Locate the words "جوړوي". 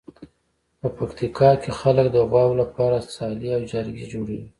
4.13-4.41